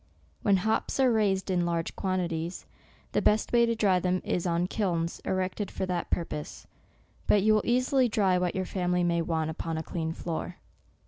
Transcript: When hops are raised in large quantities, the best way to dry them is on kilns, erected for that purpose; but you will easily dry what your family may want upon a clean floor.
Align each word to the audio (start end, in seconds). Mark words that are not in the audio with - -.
When 0.41 0.57
hops 0.57 0.99
are 0.99 1.11
raised 1.11 1.51
in 1.51 1.63
large 1.63 1.95
quantities, 1.95 2.65
the 3.11 3.21
best 3.21 3.53
way 3.53 3.67
to 3.67 3.75
dry 3.75 3.99
them 3.99 4.19
is 4.25 4.47
on 4.47 4.65
kilns, 4.65 5.21
erected 5.25 5.69
for 5.69 5.85
that 5.85 6.09
purpose; 6.09 6.65
but 7.27 7.43
you 7.43 7.53
will 7.53 7.61
easily 7.63 8.09
dry 8.09 8.39
what 8.39 8.55
your 8.55 8.65
family 8.65 9.03
may 9.03 9.21
want 9.21 9.51
upon 9.51 9.77
a 9.77 9.83
clean 9.83 10.11
floor. 10.11 10.55